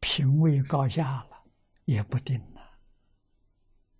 [0.00, 1.44] 品位高下了，
[1.84, 2.78] 也不定了。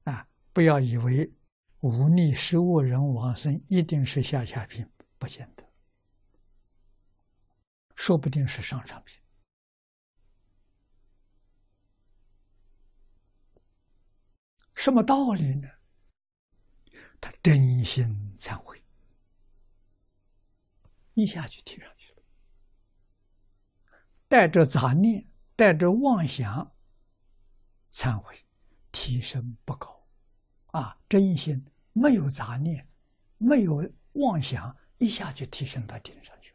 [0.04, 1.32] 啊，不要以为
[1.80, 5.64] 忤逆食物人往生一定是下下品，不见得，
[7.94, 9.20] 说不定是上上品。
[14.74, 15.68] 什么道理呢？
[17.20, 18.82] 他真心忏悔，
[21.12, 22.22] 一下就提上去了，
[24.26, 25.29] 带着杂念。
[25.60, 26.72] 带着妄想
[27.92, 28.34] 忏悔，
[28.90, 30.02] 提升不高，
[30.68, 32.88] 啊，真心没有杂念，
[33.36, 36.50] 没有妄想，一下就提升到顶上去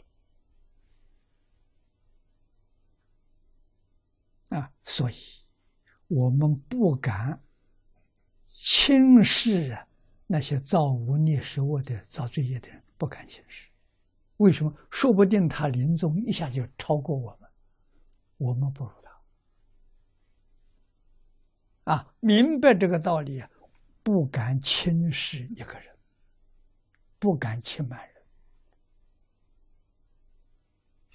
[4.50, 4.60] 了。
[4.60, 5.16] 啊，所以
[6.08, 7.40] 我们不敢
[8.48, 9.88] 轻视啊
[10.26, 13.70] 那些造无逆食物的、造罪业的人，不敢轻视。
[14.38, 14.76] 为什么？
[14.90, 17.45] 说不定他临终一下就超过我们。
[18.38, 19.12] 我们不如他
[21.94, 22.14] 啊！
[22.20, 23.44] 明白这个道理，
[24.04, 25.96] 不敢轻视一个人，
[27.20, 28.26] 不敢轻慢人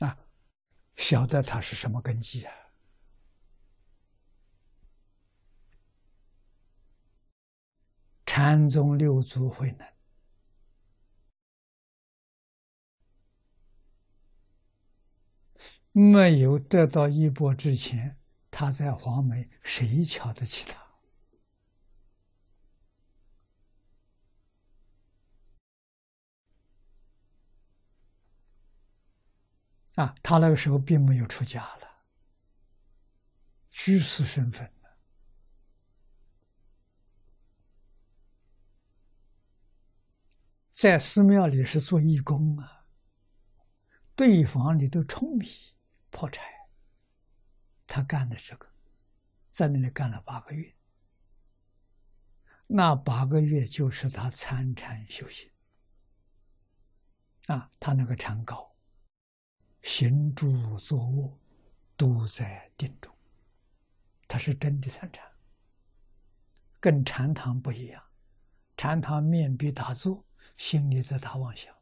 [0.08, 0.16] 啊！
[0.96, 2.54] 晓得他是什么根基啊？
[8.24, 9.86] 禅宗六祖慧能。
[15.92, 18.16] 没有得到衣钵之前，
[18.50, 20.80] 他在黄梅，谁瞧得起他？
[30.02, 32.04] 啊，他那个时候并没有出家了，
[33.70, 34.72] 居士身份
[40.72, 42.86] 在寺庙里是做义工啊，
[44.14, 45.46] 对房里都舂米。
[46.10, 46.42] 破柴，
[47.86, 48.68] 他干的这个，
[49.50, 50.74] 在那里干了八个月。
[52.66, 55.50] 那八个月就是他参禅修行
[57.46, 58.76] 啊，他那个禅高，
[59.82, 61.40] 行住坐卧
[61.96, 63.12] 都在定中，
[64.28, 65.24] 他是真的参禅，
[66.78, 68.02] 跟禅堂不一样。
[68.76, 70.24] 禅堂面壁打坐，
[70.56, 71.74] 心里在打妄想。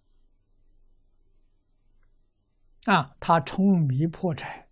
[2.85, 4.69] 啊，他冲迷破柴，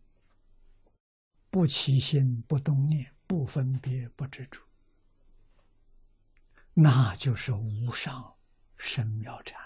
[1.51, 4.63] 不起心，不动念，不分别，不执着，
[6.73, 8.37] 那就是无上
[8.79, 9.61] 神妙禅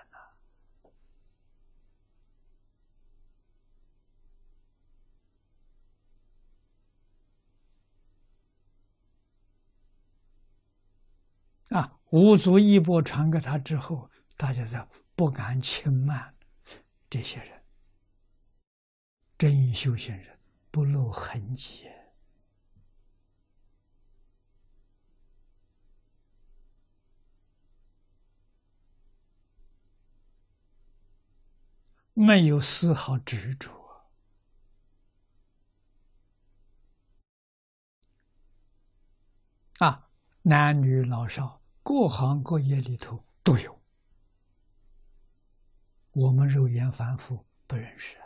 [11.71, 11.79] 了。
[11.79, 14.77] 啊，五祖一钵传给他之后，大家就
[15.15, 16.35] 不敢轻慢
[17.09, 17.60] 这些人。
[19.41, 20.39] 真修行人
[20.71, 21.89] 不露痕迹，
[32.13, 33.71] 没有丝毫执着
[39.79, 40.11] 啊！
[40.43, 43.81] 男女老少，各行各业里头都有，
[46.11, 48.19] 我们肉眼凡夫不认识。